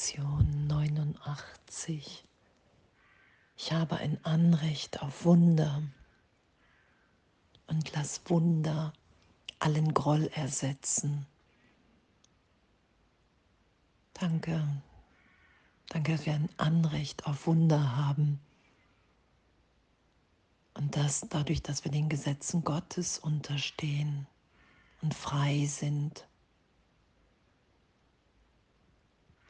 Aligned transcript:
Lektion 0.00 0.66
89. 0.66 2.24
Ich 3.54 3.72
habe 3.72 3.98
ein 3.98 4.18
Anrecht 4.24 5.02
auf 5.02 5.26
Wunder 5.26 5.82
und 7.66 7.92
lass 7.92 8.22
Wunder 8.24 8.94
allen 9.58 9.92
Groll 9.92 10.28
ersetzen. 10.28 11.26
Danke, 14.14 14.66
danke, 15.90 16.12
dass 16.12 16.24
wir 16.24 16.32
ein 16.32 16.48
Anrecht 16.56 17.26
auf 17.26 17.46
Wunder 17.46 17.94
haben. 17.94 18.40
Und 20.72 20.96
das 20.96 21.26
dadurch, 21.28 21.62
dass 21.62 21.84
wir 21.84 21.92
den 21.92 22.08
Gesetzen 22.08 22.64
Gottes 22.64 23.18
unterstehen 23.18 24.26
und 25.02 25.12
frei 25.12 25.66
sind, 25.66 26.26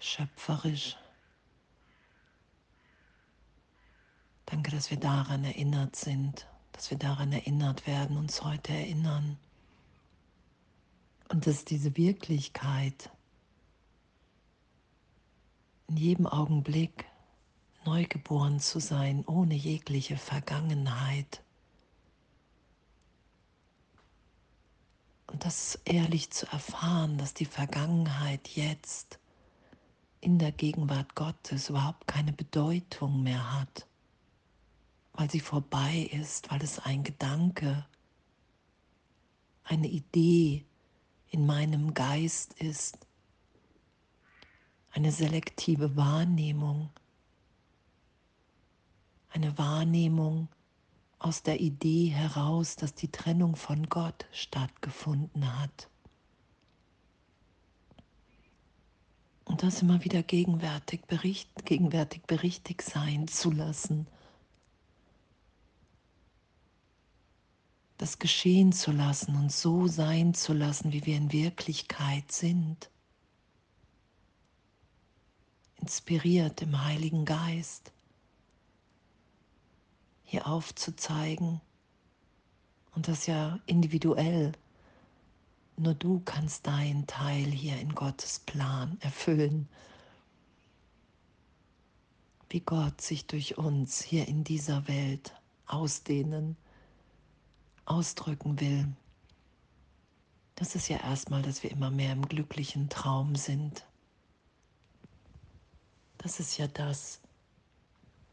schöpferisch. 0.01 0.96
Danke, 4.46 4.73
dass 4.73 4.90
wir 4.90 4.99
daran 4.99 5.45
erinnert 5.45 5.95
sind, 5.95 6.49
dass 6.73 6.90
wir 6.90 6.99
daran 6.99 7.32
erinnert 7.32 7.86
werden, 7.86 8.17
uns 8.17 8.43
heute 8.43 8.73
erinnern. 8.73 9.39
Und 11.29 11.46
dass 11.46 11.64
diese 11.64 11.96
Wirklichkeit 11.96 13.11
in 15.86 15.96
jedem 15.96 16.26
Augenblick 16.26 17.04
neugeboren 17.85 18.59
zu 18.59 18.81
sein, 18.81 19.25
ohne 19.26 19.54
jegliche 19.54 20.17
Vergangenheit. 20.17 21.45
Und 25.29 25.45
das 25.45 25.76
ehrlich 25.85 26.32
zu 26.32 26.46
erfahren, 26.51 27.18
dass 27.18 27.35
die 27.35 27.45
Vergangenheit 27.45 28.48
jetzt 28.48 29.20
in 30.21 30.39
der 30.39 30.53
Gegenwart 30.53 31.15
Gottes 31.15 31.71
überhaupt 31.71 32.06
keine 32.06 32.33
Bedeutung 32.33 33.23
mehr 33.23 33.61
hat 33.61 33.87
weil 35.21 35.31
sie 35.31 35.41
vorbei 35.41 36.09
ist, 36.12 36.51
weil 36.51 36.62
es 36.62 36.79
ein 36.79 37.05
Gedanke, 37.05 37.85
eine 39.65 39.87
Idee 39.87 40.65
in 41.29 41.45
meinem 41.45 41.95
Geist 41.95 42.55
ist, 42.55 43.07
eine 44.93 45.12
selektive 45.12 45.95
Wahrnehmung, 45.95 46.89
eine 49.29 49.57
Wahrnehmung 49.59 50.49
aus 51.19 51.43
der 51.43 51.61
Idee 51.61 52.07
heraus, 52.07 52.77
dass 52.77 52.95
die 52.95 53.12
Trennung 53.12 53.57
von 53.57 53.91
Gott 53.91 54.27
stattgefunden 54.33 55.61
hat. 55.61 55.91
Und 59.51 59.62
das 59.62 59.83
immer 59.83 60.05
wieder 60.05 60.23
gegenwärtig, 60.23 61.03
bericht, 61.06 61.65
gegenwärtig 61.65 62.23
berichtig 62.23 62.83
sein 62.83 63.27
zu 63.29 63.51
lassen 63.51 64.06
das 68.01 68.19
geschehen 68.19 68.73
zu 68.73 68.93
lassen 68.93 69.37
und 69.37 69.53
so 69.53 69.87
sein 69.87 70.33
zu 70.33 70.55
lassen, 70.55 70.91
wie 70.91 71.05
wir 71.05 71.19
in 71.19 71.33
Wirklichkeit 71.33 72.33
sind. 72.33 72.89
Inspiriert 75.83 76.62
im 76.62 76.83
Heiligen 76.83 77.27
Geist, 77.27 77.93
hier 80.25 80.47
aufzuzeigen 80.47 81.61
und 82.95 83.06
das 83.06 83.27
ja 83.27 83.61
individuell. 83.67 84.53
Nur 85.77 85.95
du 85.95 86.21
kannst 86.25 86.67
deinen 86.67 87.07
Teil 87.07 87.47
hier 87.47 87.81
in 87.81 87.95
Gottes 87.95 88.41
Plan 88.41 88.99
erfüllen 89.01 89.69
wie 92.51 92.61
Gott 92.61 93.01
sich 93.01 93.27
durch 93.27 93.57
uns 93.57 94.03
hier 94.03 94.27
in 94.27 94.43
dieser 94.45 94.89
Welt 94.89 95.33
ausdehnen 95.67 96.56
ausdrücken 97.84 98.61
will. 98.61 98.89
Das 100.56 100.75
ist 100.75 100.89
ja 100.89 100.99
erstmal, 100.99 101.43
dass 101.43 101.62
wir 101.62 101.71
immer 101.71 101.91
mehr 101.91 102.12
im 102.12 102.28
glücklichen 102.28 102.89
Traum 102.89 103.34
sind. 103.37 103.87
Das 106.19 106.39
ist 106.39 106.59
ja 106.59 106.67
das, 106.67 107.21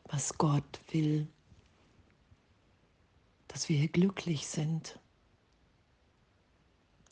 was 0.05 0.37
Gott 0.37 0.79
will, 0.91 1.27
dass 3.47 3.69
wir 3.69 3.77
hier 3.77 3.87
glücklich 3.87 4.47
sind 4.47 4.99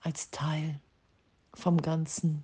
als 0.06 0.30
Teil 0.30 0.80
vom 1.56 1.82
Ganzen. 1.82 2.44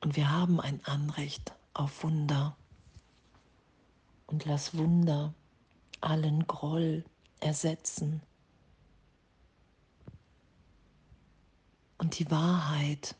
Und 0.00 0.14
wir 0.14 0.30
haben 0.30 0.60
ein 0.60 0.80
Anrecht 0.84 1.52
auf 1.72 2.04
Wunder. 2.04 2.56
Und 4.26 4.44
lass 4.44 4.76
Wunder 4.76 5.34
allen 6.00 6.46
Groll 6.46 7.04
ersetzen. 7.40 8.22
Und 11.98 12.18
die 12.20 12.30
Wahrheit, 12.30 13.16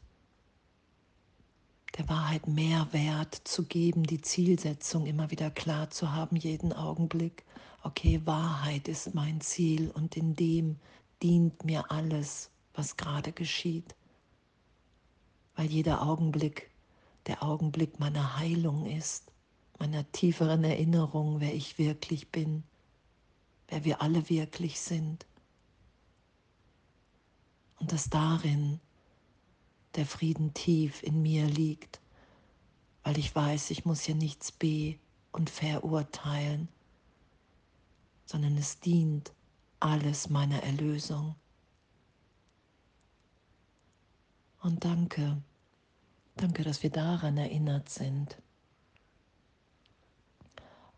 der 1.98 2.08
Wahrheit 2.08 2.46
mehr 2.46 2.86
Wert 2.92 3.34
zu 3.34 3.64
geben, 3.64 4.04
die 4.04 4.20
Zielsetzung 4.20 5.06
immer 5.06 5.32
wieder 5.32 5.50
klar 5.50 5.90
zu 5.90 6.12
haben, 6.12 6.36
jeden 6.36 6.72
Augenblick. 6.72 7.44
Okay, 7.82 8.20
Wahrheit 8.24 8.86
ist 8.86 9.14
mein 9.14 9.40
Ziel 9.40 9.90
und 9.90 10.16
in 10.16 10.36
dem 10.36 10.78
dient 11.24 11.64
mir 11.64 11.90
alles, 11.90 12.50
was 12.74 12.96
gerade 12.96 13.32
geschieht. 13.32 13.96
Weil 15.56 15.66
jeder 15.66 16.02
Augenblick 16.02 16.70
der 17.26 17.42
Augenblick 17.42 17.98
meiner 17.98 18.38
Heilung 18.38 18.86
ist, 18.86 19.32
meiner 19.80 20.10
tieferen 20.12 20.62
Erinnerung, 20.62 21.40
wer 21.40 21.52
ich 21.52 21.78
wirklich 21.78 22.30
bin 22.30 22.62
wer 23.68 23.84
wir 23.84 24.02
alle 24.02 24.28
wirklich 24.28 24.80
sind. 24.80 25.26
Und 27.78 27.92
dass 27.92 28.08
darin 28.08 28.80
der 29.96 30.06
Frieden 30.06 30.54
tief 30.54 31.02
in 31.02 31.22
mir 31.22 31.46
liegt, 31.46 32.00
weil 33.02 33.18
ich 33.18 33.34
weiß, 33.34 33.70
ich 33.70 33.84
muss 33.84 34.02
hier 34.02 34.14
nichts 34.14 34.52
be 34.52 34.96
und 35.32 35.50
verurteilen, 35.50 36.68
sondern 38.26 38.56
es 38.56 38.80
dient 38.80 39.32
alles 39.84 40.30
meiner 40.30 40.62
Erlösung. 40.62 41.34
Und 44.62 44.82
danke, 44.82 45.42
danke, 46.36 46.62
dass 46.62 46.82
wir 46.82 46.90
daran 46.90 47.36
erinnert 47.36 47.90
sind. 47.90 48.40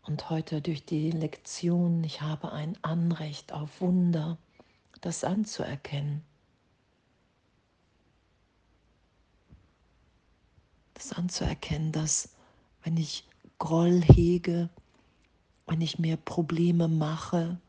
Und 0.03 0.29
heute 0.29 0.61
durch 0.61 0.85
die 0.85 1.11
Lektion, 1.11 2.01
ich 2.05 2.21
habe 2.21 2.53
ein 2.53 2.81
Anrecht 2.81 3.51
auf 3.51 3.81
Wunder, 3.81 4.37
das 5.01 5.25
anzuerkennen. 5.25 6.23
Das 10.93 11.11
anzuerkennen, 11.11 11.91
dass 11.91 12.29
wenn 12.83 12.95
ich 12.95 13.27
Groll 13.59 14.01
hege, 14.01 14.69
wenn 15.65 15.81
ich 15.81 15.99
mir 15.99 16.15
Probleme 16.15 16.87
mache, 16.87 17.59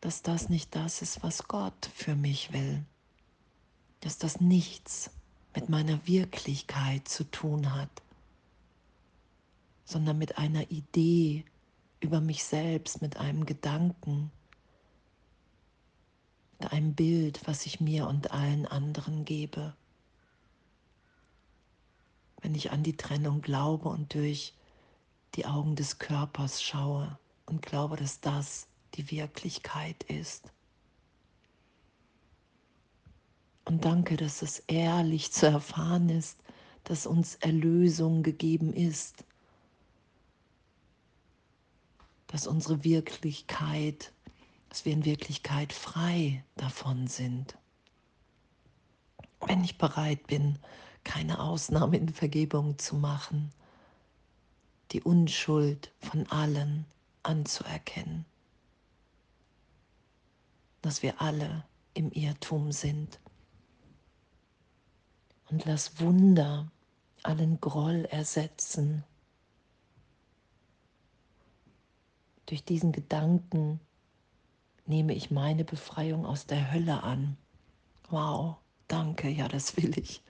dass 0.00 0.22
das 0.22 0.48
nicht 0.48 0.74
das 0.74 1.02
ist, 1.02 1.22
was 1.22 1.48
Gott 1.48 1.90
für 1.94 2.14
mich 2.14 2.52
will. 2.52 2.84
Dass 4.00 4.18
das 4.18 4.40
nichts 4.40 5.10
mit 5.54 5.68
meiner 5.68 6.06
Wirklichkeit 6.06 7.08
zu 7.08 7.24
tun 7.24 7.74
hat, 7.74 7.90
sondern 9.84 10.18
mit 10.18 10.38
einer 10.38 10.70
Idee, 10.70 11.44
über 12.00 12.20
mich 12.20 12.44
selbst 12.44 13.02
mit 13.02 13.16
einem 13.16 13.44
Gedanken, 13.44 14.30
mit 16.60 16.72
einem 16.72 16.94
Bild, 16.94 17.40
was 17.46 17.66
ich 17.66 17.80
mir 17.80 18.06
und 18.06 18.30
allen 18.30 18.66
anderen 18.66 19.24
gebe. 19.24 19.74
Wenn 22.40 22.54
ich 22.54 22.70
an 22.70 22.84
die 22.84 22.96
Trennung 22.96 23.40
glaube 23.40 23.88
und 23.88 24.14
durch 24.14 24.54
die 25.34 25.46
Augen 25.46 25.74
des 25.74 25.98
Körpers 25.98 26.62
schaue 26.62 27.18
und 27.46 27.62
glaube, 27.62 27.96
dass 27.96 28.20
das 28.20 28.68
die 28.94 29.10
Wirklichkeit 29.10 30.02
ist. 30.04 30.52
Und 33.64 33.84
danke, 33.84 34.16
dass 34.16 34.42
es 34.42 34.60
ehrlich 34.60 35.32
zu 35.32 35.46
erfahren 35.46 36.08
ist, 36.08 36.38
dass 36.84 37.06
uns 37.06 37.34
Erlösung 37.36 38.22
gegeben 38.22 38.72
ist 38.72 39.24
dass 42.28 42.46
unsere 42.46 42.84
Wirklichkeit, 42.84 44.12
dass 44.68 44.84
wir 44.84 44.92
in 44.92 45.04
Wirklichkeit 45.04 45.72
frei 45.72 46.44
davon 46.56 47.08
sind. 47.08 47.56
Wenn 49.40 49.64
ich 49.64 49.78
bereit 49.78 50.26
bin, 50.26 50.58
keine 51.04 51.40
Ausnahme 51.40 51.96
in 51.96 52.10
Vergebung 52.10 52.78
zu 52.78 52.96
machen, 52.96 53.50
die 54.92 55.02
Unschuld 55.02 55.90
von 56.00 56.26
allen 56.30 56.84
anzuerkennen, 57.22 58.24
dass 60.88 61.02
wir 61.02 61.20
alle 61.20 61.64
im 61.92 62.10
Irrtum 62.12 62.72
sind. 62.72 63.20
Und 65.50 65.66
lass 65.66 66.00
Wunder 66.00 66.72
allen 67.22 67.60
Groll 67.60 68.06
ersetzen. 68.06 69.04
Durch 72.46 72.64
diesen 72.64 72.92
Gedanken 72.92 73.80
nehme 74.86 75.12
ich 75.12 75.30
meine 75.30 75.62
Befreiung 75.62 76.24
aus 76.24 76.46
der 76.46 76.72
Hölle 76.72 77.02
an. 77.02 77.36
Wow, 78.08 78.56
danke, 78.86 79.28
ja, 79.28 79.46
das 79.46 79.76
will 79.76 79.98
ich. 79.98 80.22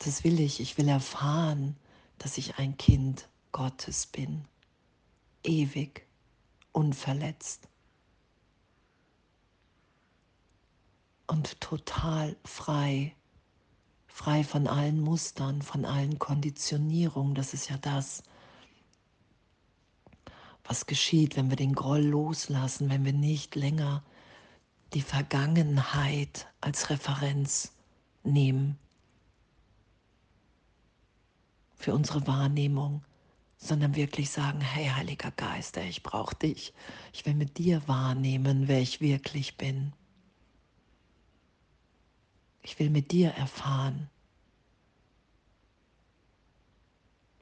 Das 0.00 0.24
will 0.24 0.40
ich. 0.40 0.58
Ich 0.58 0.78
will 0.78 0.88
erfahren, 0.88 1.76
dass 2.18 2.38
ich 2.38 2.58
ein 2.58 2.76
Kind 2.76 3.28
Gottes 3.52 4.06
bin. 4.06 4.46
Ewig, 5.44 6.08
unverletzt. 6.72 7.68
Und 11.26 11.60
total 11.60 12.36
frei. 12.44 13.14
Frei 14.06 14.44
von 14.44 14.66
allen 14.66 15.00
Mustern, 15.00 15.60
von 15.60 15.84
allen 15.84 16.18
Konditionierungen. 16.18 17.34
Das 17.34 17.52
ist 17.52 17.68
ja 17.68 17.76
das, 17.78 18.22
was 20.64 20.86
geschieht, 20.86 21.36
wenn 21.36 21.50
wir 21.50 21.56
den 21.56 21.74
Groll 21.74 22.02
loslassen, 22.02 22.88
wenn 22.88 23.04
wir 23.04 23.12
nicht 23.12 23.54
länger 23.54 24.02
die 24.94 25.02
Vergangenheit 25.02 26.46
als 26.60 26.90
Referenz 26.90 27.72
nehmen 28.22 28.78
für 31.74 31.94
unsere 31.94 32.26
Wahrnehmung, 32.26 33.02
sondern 33.58 33.94
wirklich 33.94 34.30
sagen, 34.30 34.60
hey 34.60 34.86
Heiliger 34.86 35.30
Geist, 35.30 35.76
ich 35.76 36.02
brauche 36.02 36.34
dich. 36.36 36.72
Ich 37.12 37.26
will 37.26 37.34
mit 37.34 37.58
dir 37.58 37.86
wahrnehmen, 37.86 38.68
wer 38.68 38.80
ich 38.80 39.00
wirklich 39.00 39.56
bin. 39.56 39.92
Ich 42.66 42.80
will 42.80 42.90
mit 42.90 43.12
dir 43.12 43.30
erfahren, 43.30 44.10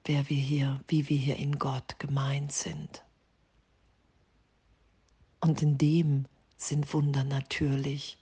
wer 0.04 0.28
wir 0.28 0.36
hier, 0.36 0.84
wie 0.88 1.08
wir 1.08 1.16
hier 1.16 1.36
in 1.36 1.58
Gott 1.58 1.98
gemeint 1.98 2.52
sind. 2.52 3.02
Und 5.40 5.62
in 5.62 5.78
dem 5.78 6.26
sind 6.58 6.92
Wunder 6.92 7.24
natürlich, 7.24 8.18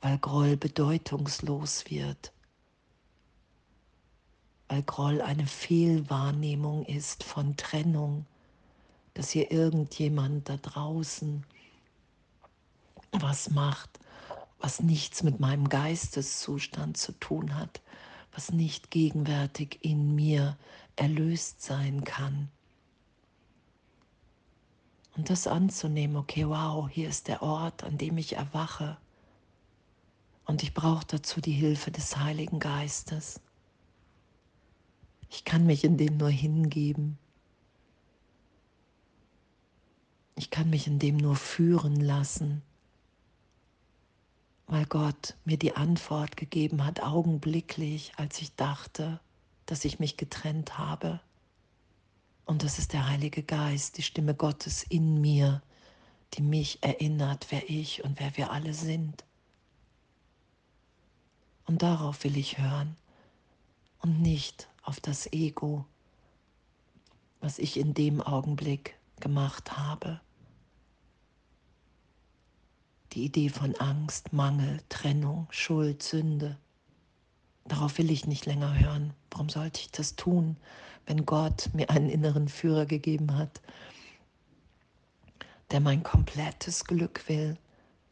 weil 0.00 0.16
Groll 0.16 0.56
bedeutungslos 0.56 1.90
wird, 1.90 2.32
weil 4.68 4.82
Groll 4.82 5.20
eine 5.20 5.46
Fehlwahrnehmung 5.46 6.86
ist 6.86 7.22
von 7.22 7.58
Trennung, 7.58 8.24
dass 9.12 9.28
hier 9.28 9.50
irgendjemand 9.50 10.48
da 10.48 10.56
draußen 10.56 11.44
was 13.12 13.50
macht, 13.50 14.00
was 14.58 14.80
nichts 14.80 15.22
mit 15.22 15.40
meinem 15.40 15.68
Geisteszustand 15.68 16.96
zu 16.96 17.12
tun 17.12 17.56
hat, 17.56 17.82
was 18.32 18.52
nicht 18.52 18.90
gegenwärtig 18.90 19.78
in 19.82 20.14
mir 20.14 20.56
erlöst 20.96 21.62
sein 21.62 22.04
kann. 22.04 22.48
Und 25.16 25.30
das 25.30 25.46
anzunehmen, 25.46 26.16
okay, 26.16 26.46
wow, 26.46 26.88
hier 26.90 27.08
ist 27.08 27.28
der 27.28 27.42
Ort, 27.42 27.84
an 27.84 27.96
dem 27.96 28.18
ich 28.18 28.34
erwache. 28.34 28.98
Und 30.44 30.62
ich 30.62 30.74
brauche 30.74 31.06
dazu 31.06 31.40
die 31.40 31.52
Hilfe 31.52 31.90
des 31.90 32.16
Heiligen 32.16 32.60
Geistes. 32.60 33.40
Ich 35.30 35.44
kann 35.44 35.66
mich 35.66 35.84
in 35.84 35.96
dem 35.96 36.18
nur 36.18 36.30
hingeben. 36.30 37.18
Ich 40.36 40.50
kann 40.50 40.68
mich 40.68 40.86
in 40.86 40.98
dem 40.98 41.16
nur 41.16 41.34
führen 41.34 41.96
lassen, 41.96 42.62
weil 44.66 44.86
Gott 44.86 45.34
mir 45.44 45.58
die 45.58 45.76
Antwort 45.76 46.36
gegeben 46.36 46.84
hat, 46.84 47.02
augenblicklich, 47.02 48.12
als 48.16 48.40
ich 48.40 48.54
dachte, 48.56 49.20
dass 49.66 49.84
ich 49.84 49.98
mich 49.98 50.16
getrennt 50.16 50.78
habe. 50.78 51.20
Und 52.44 52.62
das 52.62 52.78
ist 52.78 52.92
der 52.92 53.08
Heilige 53.08 53.42
Geist, 53.42 53.98
die 53.98 54.02
Stimme 54.02 54.34
Gottes 54.34 54.82
in 54.82 55.20
mir, 55.20 55.62
die 56.34 56.42
mich 56.42 56.82
erinnert, 56.82 57.46
wer 57.50 57.68
ich 57.68 58.04
und 58.04 58.20
wer 58.20 58.36
wir 58.36 58.50
alle 58.50 58.74
sind. 58.74 59.24
Und 61.66 61.82
darauf 61.82 62.22
will 62.24 62.36
ich 62.36 62.58
hören 62.58 62.96
und 64.00 64.20
nicht 64.20 64.68
auf 64.82 65.00
das 65.00 65.32
Ego, 65.32 65.84
was 67.40 67.58
ich 67.58 67.76
in 67.76 67.94
dem 67.94 68.20
Augenblick 68.20 68.96
gemacht 69.20 69.76
habe. 69.76 70.20
Die 73.16 73.24
Idee 73.24 73.48
von 73.48 73.74
Angst, 73.76 74.34
Mangel, 74.34 74.78
Trennung, 74.90 75.46
Schuld, 75.48 76.02
Sünde. 76.02 76.58
Darauf 77.64 77.96
will 77.96 78.10
ich 78.10 78.26
nicht 78.26 78.44
länger 78.44 78.78
hören. 78.78 79.14
Warum 79.30 79.48
sollte 79.48 79.80
ich 79.80 79.90
das 79.90 80.16
tun, 80.16 80.58
wenn 81.06 81.24
Gott 81.24 81.70
mir 81.72 81.88
einen 81.88 82.10
inneren 82.10 82.46
Führer 82.46 82.84
gegeben 82.84 83.38
hat, 83.38 83.62
der 85.70 85.80
mein 85.80 86.02
komplettes 86.02 86.84
Glück 86.84 87.26
will, 87.26 87.56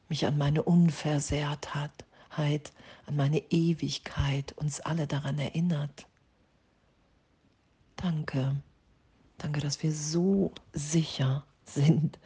mich 0.09 0.25
an 0.25 0.39
meine 0.39 0.63
Unversehrtheit, 0.63 1.93
an 2.31 3.15
meine 3.15 3.43
Ewigkeit, 3.51 4.53
uns 4.57 4.81
alle 4.81 5.07
daran 5.07 5.39
erinnert. 5.39 6.07
Danke. 7.97 8.57
Danke, 9.37 9.61
dass 9.61 9.83
wir 9.83 9.93
so 9.93 10.51
sicher 10.73 11.45
sind. 11.67 12.19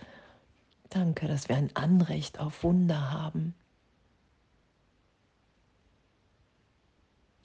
Danke, 0.90 1.29
dass 1.29 1.49
wir 1.49 1.56
ein 1.56 1.75
Anrecht 1.76 2.38
auf 2.38 2.62
Wunder 2.62 3.11
haben. 3.11 3.55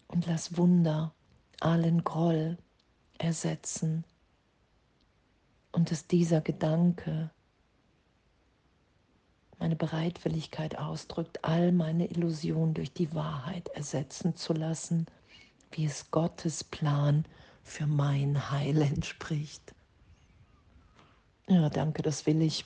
Und 0.07 0.25
lass 0.27 0.55
Wunder 0.57 1.13
allen 1.59 2.03
Groll 2.03 2.57
ersetzen. 3.17 4.05
Und 5.71 5.91
dass 5.91 6.07
dieser 6.07 6.39
Gedanke 6.39 7.31
meine 9.59 9.75
Bereitwilligkeit 9.75 10.77
ausdrückt, 10.77 11.43
all 11.43 11.71
meine 11.71 12.07
Illusionen 12.07 12.73
durch 12.73 12.93
die 12.93 13.13
Wahrheit 13.13 13.69
ersetzen 13.69 14.35
zu 14.35 14.53
lassen, 14.53 15.05
wie 15.71 15.85
es 15.85 16.11
Gottes 16.11 16.63
Plan 16.63 17.25
für 17.63 17.87
mein 17.87 18.51
Heil 18.51 18.81
entspricht. 18.81 19.73
Ja, 21.47 21.69
danke, 21.69 22.01
das 22.01 22.25
will 22.25 22.41
ich. 22.41 22.65